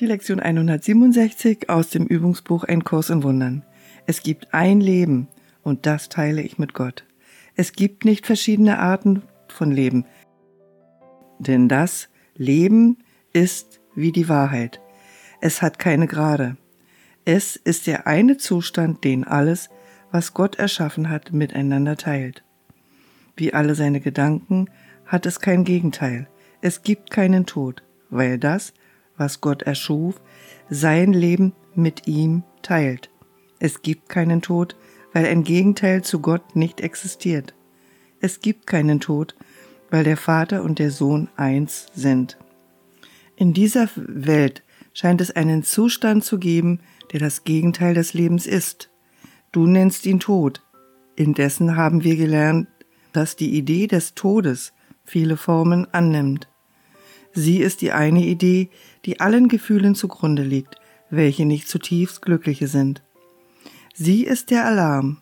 [0.00, 3.66] Die Lektion 167 aus dem Übungsbuch Ein Kurs in Wundern.
[4.06, 5.28] Es gibt ein Leben
[5.62, 7.04] und das teile ich mit Gott.
[7.54, 10.06] Es gibt nicht verschiedene Arten von Leben,
[11.38, 12.96] denn das Leben
[13.34, 14.80] ist wie die Wahrheit.
[15.42, 16.56] Es hat keine Grade.
[17.26, 19.68] Es ist der eine Zustand, den alles,
[20.10, 22.42] was Gott erschaffen hat, miteinander teilt.
[23.36, 24.70] Wie alle seine Gedanken
[25.04, 26.26] hat es kein Gegenteil.
[26.62, 28.72] Es gibt keinen Tod, weil das,
[29.20, 30.20] was Gott erschuf,
[30.68, 33.10] sein Leben mit ihm teilt.
[33.60, 34.74] Es gibt keinen Tod,
[35.12, 37.54] weil ein Gegenteil zu Gott nicht existiert.
[38.20, 39.36] Es gibt keinen Tod,
[39.90, 42.38] weil der Vater und der Sohn eins sind.
[43.36, 44.62] In dieser Welt
[44.92, 46.80] scheint es einen Zustand zu geben,
[47.12, 48.90] der das Gegenteil des Lebens ist.
[49.52, 50.62] Du nennst ihn Tod.
[51.16, 52.68] Indessen haben wir gelernt,
[53.12, 54.72] dass die Idee des Todes
[55.04, 56.48] viele Formen annimmt.
[57.32, 58.70] Sie ist die eine Idee,
[59.04, 60.76] die allen Gefühlen zugrunde liegt,
[61.10, 63.02] welche nicht zutiefst glückliche sind.
[63.94, 65.18] Sie ist der Alarm,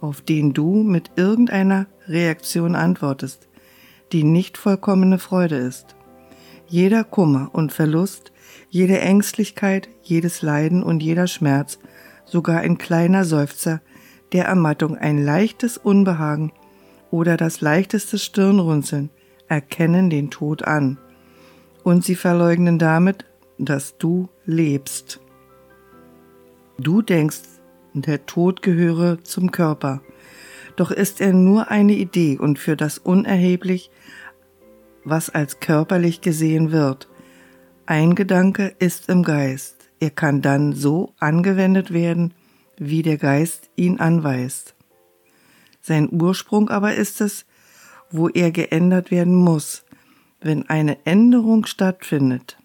[0.00, 3.48] auf den du mit irgendeiner Reaktion antwortest,
[4.12, 5.96] die nicht vollkommene Freude ist.
[6.66, 8.32] Jeder Kummer und Verlust,
[8.70, 11.78] jede Ängstlichkeit, jedes Leiden und jeder Schmerz,
[12.24, 13.82] sogar ein kleiner Seufzer
[14.32, 16.52] der Ermattung, ein leichtes Unbehagen
[17.10, 19.10] oder das leichteste Stirnrunzeln
[19.48, 20.98] erkennen den Tod an
[21.84, 23.24] und sie verleugnen damit,
[23.58, 25.20] dass du lebst.
[26.78, 27.42] Du denkst,
[27.94, 30.02] der Tod gehöre zum Körper,
[30.76, 33.90] doch ist er nur eine Idee und für das unerheblich,
[35.04, 37.08] was als körperlich gesehen wird.
[37.86, 42.34] Ein Gedanke ist im Geist, er kann dann so angewendet werden,
[42.78, 44.74] wie der Geist ihn anweist.
[45.80, 47.44] Sein Ursprung aber ist es,
[48.10, 49.84] wo er geändert werden muss,
[50.42, 52.58] wenn eine Änderung stattfindet.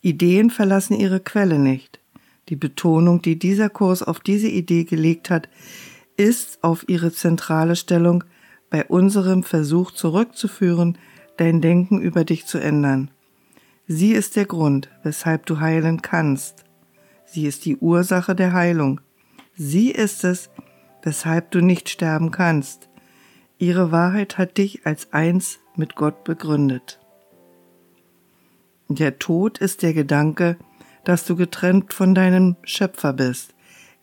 [0.00, 2.00] Ideen verlassen ihre Quelle nicht.
[2.48, 5.48] Die Betonung, die dieser Kurs auf diese Idee gelegt hat,
[6.16, 8.24] ist auf ihre zentrale Stellung
[8.70, 10.98] bei unserem Versuch zurückzuführen,
[11.36, 13.10] dein Denken über dich zu ändern.
[13.86, 16.64] Sie ist der Grund, weshalb du heilen kannst.
[17.24, 19.00] Sie ist die Ursache der Heilung.
[19.54, 20.50] Sie ist es,
[21.02, 22.88] weshalb du nicht sterben kannst.
[23.58, 27.00] Ihre Wahrheit hat dich als eins mit Gott begründet.
[28.88, 30.56] Der Tod ist der Gedanke,
[31.04, 33.54] dass du getrennt von deinem Schöpfer bist.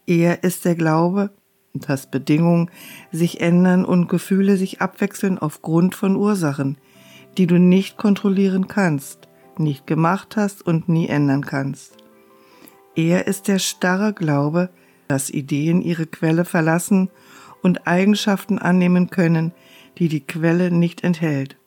[0.07, 1.31] Er ist der Glaube,
[1.73, 2.69] dass Bedingungen
[3.11, 6.77] sich ändern und Gefühle sich abwechseln aufgrund von Ursachen,
[7.37, 11.97] die du nicht kontrollieren kannst, nicht gemacht hast und nie ändern kannst.
[12.95, 14.69] Er ist der starre Glaube,
[15.07, 17.09] dass Ideen ihre Quelle verlassen
[17.61, 19.51] und Eigenschaften annehmen können,
[19.97, 21.57] die die Quelle nicht enthält,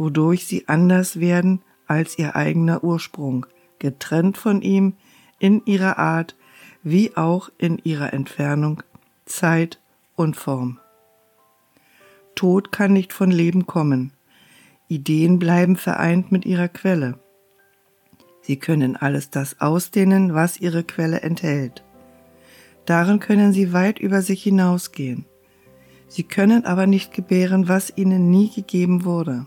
[0.00, 3.44] wodurch sie anders werden als ihr eigener Ursprung,
[3.78, 4.94] getrennt von ihm
[5.38, 6.36] in ihrer Art
[6.82, 8.82] wie auch in ihrer Entfernung,
[9.26, 9.78] Zeit
[10.16, 10.80] und Form.
[12.34, 14.14] Tod kann nicht von Leben kommen.
[14.88, 17.18] Ideen bleiben vereint mit ihrer Quelle.
[18.40, 21.84] Sie können alles das ausdehnen, was ihre Quelle enthält.
[22.86, 25.26] Darin können sie weit über sich hinausgehen.
[26.08, 29.44] Sie können aber nicht gebären, was ihnen nie gegeben wurde.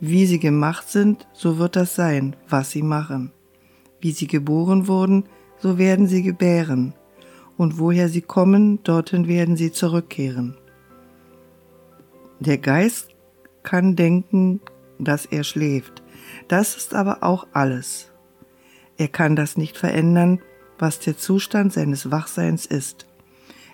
[0.00, 3.32] Wie sie gemacht sind, so wird das sein, was sie machen.
[4.00, 5.24] Wie sie geboren wurden,
[5.58, 6.94] so werden sie gebären.
[7.58, 10.56] Und woher sie kommen, dorthin werden sie zurückkehren.
[12.38, 13.10] Der Geist
[13.62, 14.62] kann denken,
[14.98, 16.02] dass er schläft.
[16.48, 18.10] Das ist aber auch alles.
[18.96, 20.40] Er kann das nicht verändern,
[20.78, 23.06] was der Zustand seines Wachseins ist.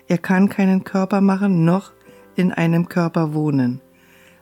[0.09, 1.93] Er kann keinen Körper machen, noch
[2.35, 3.79] in einem Körper wohnen.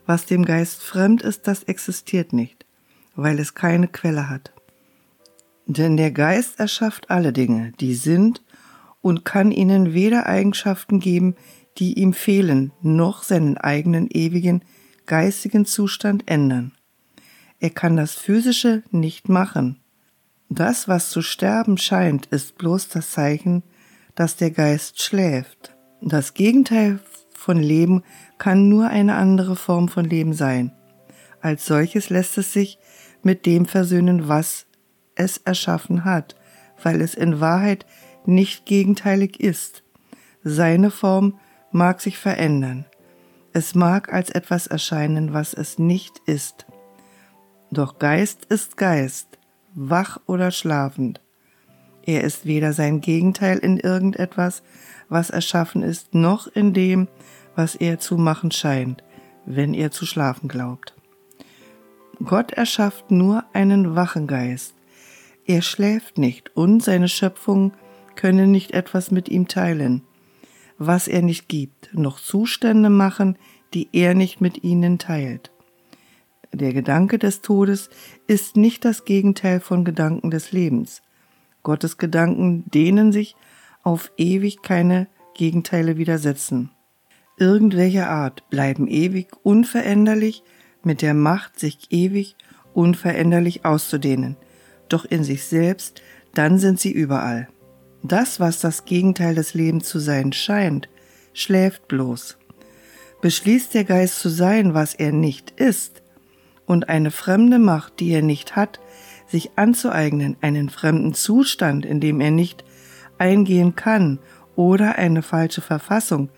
[0.05, 2.65] Was dem Geist fremd ist, das existiert nicht,
[3.15, 4.53] weil es keine Quelle hat.
[5.65, 8.41] Denn der Geist erschafft alle Dinge, die sind,
[9.01, 11.35] und kann ihnen weder Eigenschaften geben,
[11.77, 14.63] die ihm fehlen, noch seinen eigenen ewigen
[15.05, 16.71] geistigen Zustand ändern.
[17.59, 19.79] Er kann das Physische nicht machen.
[20.49, 23.63] Das, was zu sterben scheint, ist bloß das Zeichen,
[24.15, 25.75] dass der Geist schläft.
[26.01, 26.99] Das Gegenteil
[27.45, 28.01] von Leben
[28.39, 30.71] kann nur eine andere Form von Leben sein.
[31.41, 32.79] Als solches lässt es sich
[33.21, 34.65] mit dem versöhnen, was
[35.13, 36.35] es erschaffen hat,
[36.81, 37.85] weil es in Wahrheit
[38.25, 39.83] nicht gegenteilig ist.
[40.43, 41.39] Seine Form
[41.71, 42.85] mag sich verändern.
[43.53, 46.65] Es mag als etwas erscheinen, was es nicht ist.
[47.69, 49.37] Doch Geist ist Geist,
[49.75, 51.21] wach oder schlafend.
[52.07, 54.63] Er ist weder sein Gegenteil in irgendetwas,
[55.09, 57.07] was erschaffen ist, noch in dem,
[57.55, 59.03] was er zu machen scheint,
[59.45, 60.93] wenn er zu schlafen glaubt.
[62.23, 64.75] Gott erschafft nur einen wachen Geist.
[65.45, 67.73] Er schläft nicht und seine Schöpfungen
[68.15, 70.01] können nicht etwas mit ihm teilen,
[70.77, 73.37] was er nicht gibt, noch Zustände machen,
[73.73, 75.51] die er nicht mit ihnen teilt.
[76.53, 77.89] Der Gedanke des Todes
[78.27, 81.01] ist nicht das Gegenteil von Gedanken des Lebens.
[81.63, 83.35] Gottes Gedanken dehnen sich
[83.85, 86.71] auf ewig keine Gegenteile widersetzen.
[87.37, 90.43] Irgendwelcher Art bleiben ewig unveränderlich
[90.83, 92.35] mit der Macht, sich ewig
[92.73, 94.35] unveränderlich auszudehnen.
[94.89, 96.01] Doch in sich selbst,
[96.33, 97.47] dann sind sie überall.
[98.03, 100.89] Das, was das Gegenteil des Lebens zu sein scheint,
[101.33, 102.37] schläft bloß.
[103.21, 106.01] Beschließt der Geist zu sein, was er nicht ist,
[106.65, 108.79] und eine fremde Macht, die er nicht hat,
[109.27, 112.63] sich anzueignen, einen fremden Zustand, in dem er nicht
[113.17, 114.19] eingehen kann,
[114.55, 116.29] oder eine falsche Verfassung,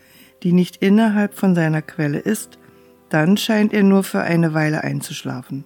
[0.43, 2.57] die nicht innerhalb von seiner Quelle ist,
[3.09, 5.65] dann scheint er nur für eine Weile einzuschlafen.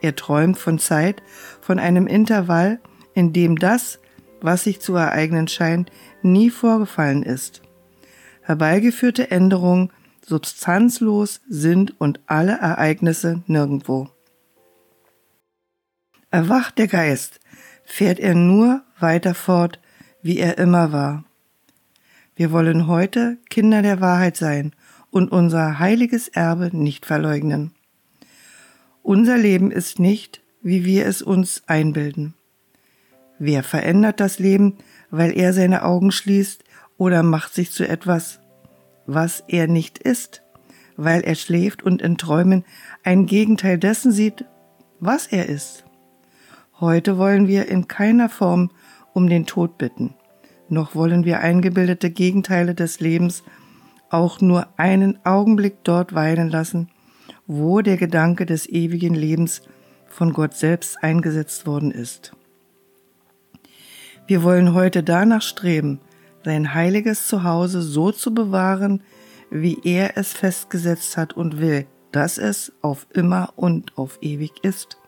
[0.00, 1.22] Er träumt von Zeit,
[1.60, 2.80] von einem Intervall,
[3.14, 4.00] in dem das,
[4.40, 5.90] was sich zu ereignen scheint,
[6.22, 7.62] nie vorgefallen ist.
[8.42, 9.90] Herbeigeführte Änderungen
[10.24, 14.08] substanzlos sind und alle Ereignisse nirgendwo.
[16.30, 17.40] Erwacht der Geist,
[17.84, 19.78] fährt er nur weiter fort,
[20.22, 21.24] wie er immer war.
[22.34, 24.72] Wir wollen heute Kinder der Wahrheit sein
[25.10, 27.72] und unser heiliges Erbe nicht verleugnen.
[29.02, 32.34] Unser Leben ist nicht, wie wir es uns einbilden.
[33.38, 34.78] Wer verändert das Leben,
[35.10, 36.64] weil er seine Augen schließt
[36.96, 38.40] oder macht sich zu etwas,
[39.06, 40.42] was er nicht ist,
[40.96, 42.64] weil er schläft und in Träumen
[43.02, 44.44] ein Gegenteil dessen sieht,
[45.00, 45.84] was er ist.
[46.78, 48.70] Heute wollen wir in keiner Form
[49.14, 50.14] um den Tod bitten,
[50.68, 53.42] noch wollen wir eingebildete Gegenteile des Lebens
[54.10, 56.90] auch nur einen Augenblick dort weilen lassen,
[57.46, 59.62] wo der Gedanke des ewigen Lebens
[60.06, 62.32] von Gott selbst eingesetzt worden ist.
[64.26, 66.00] Wir wollen heute danach streben,
[66.44, 69.02] sein heiliges Zuhause so zu bewahren,
[69.50, 74.98] wie er es festgesetzt hat und will, dass es auf immer und auf ewig ist.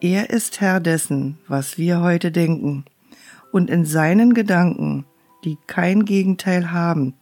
[0.00, 2.84] Er ist Herr dessen, was wir heute denken,
[3.50, 5.06] und in seinen Gedanken,
[5.44, 7.14] die kein Gegenteil haben,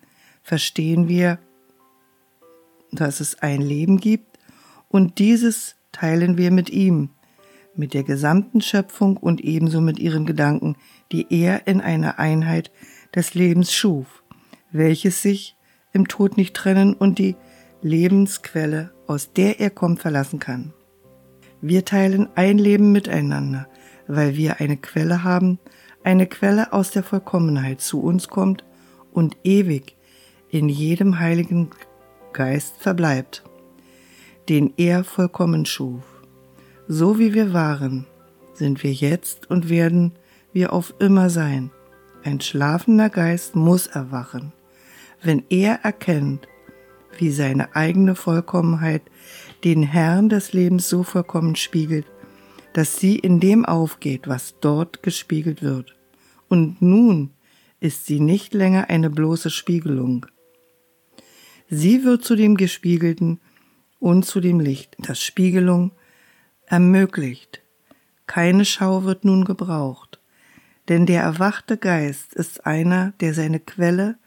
[0.42, 1.38] verstehen wir,
[2.90, 4.40] dass es ein Leben gibt
[4.88, 7.10] und dieses teilen wir mit ihm,
[7.76, 10.76] mit der gesamten Schöpfung und ebenso mit ihren Gedanken,
[11.12, 12.72] die er in einer Einheit
[13.14, 14.24] des Lebens schuf,
[14.72, 15.56] welches sich
[15.92, 17.36] im Tod nicht trennen und die
[17.82, 20.72] Lebensquelle, aus der er kommt, verlassen kann.
[21.66, 23.66] Wir teilen ein Leben miteinander,
[24.06, 25.58] weil wir eine Quelle haben,
[26.02, 28.66] eine Quelle aus der Vollkommenheit zu uns kommt
[29.14, 29.96] und ewig
[30.50, 31.70] in jedem Heiligen
[32.34, 33.44] Geist verbleibt,
[34.50, 36.02] den er vollkommen schuf.
[36.86, 38.04] So wie wir waren,
[38.52, 40.12] sind wir jetzt und werden
[40.52, 41.70] wir auf immer sein.
[42.24, 44.52] Ein schlafender Geist muss erwachen,
[45.22, 46.46] wenn er erkennt,
[47.16, 49.00] wie seine eigene Vollkommenheit
[49.64, 52.06] den Herrn des Lebens so vollkommen spiegelt,
[52.74, 55.96] dass sie in dem aufgeht, was dort gespiegelt wird.
[56.48, 57.30] Und nun
[57.80, 60.26] ist sie nicht länger eine bloße Spiegelung.
[61.68, 63.40] Sie wird zu dem Gespiegelten
[63.98, 65.92] und zu dem Licht, das Spiegelung
[66.66, 67.62] ermöglicht.
[68.26, 70.20] Keine Schau wird nun gebraucht,
[70.88, 74.18] denn der erwachte Geist ist einer, der seine Quelle,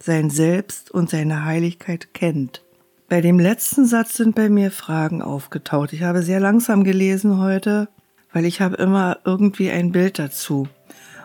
[0.00, 2.64] sein Selbst und seine Heiligkeit kennt.
[3.10, 5.92] Bei dem letzten Satz sind bei mir Fragen aufgetaucht.
[5.92, 7.88] Ich habe sehr langsam gelesen heute,
[8.32, 10.68] weil ich habe immer irgendwie ein Bild dazu.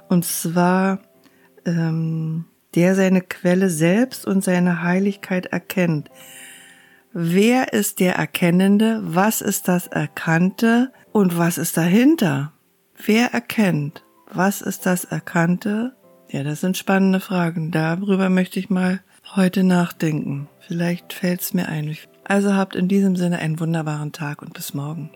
[0.09, 0.97] Und zwar,
[1.63, 6.09] ähm, der seine Quelle selbst und seine Heiligkeit erkennt.
[7.13, 9.01] Wer ist der Erkennende?
[9.03, 10.91] Was ist das Erkannte?
[11.11, 12.51] Und was ist dahinter?
[13.05, 14.03] Wer erkennt?
[14.33, 15.95] Was ist das Erkannte?
[16.31, 17.69] Ja, das sind spannende Fragen.
[17.69, 19.01] Darüber möchte ich mal
[19.35, 20.47] heute nachdenken.
[20.59, 21.97] Vielleicht fällt es mir ein.
[22.23, 25.11] Also habt in diesem Sinne einen wunderbaren Tag und bis morgen.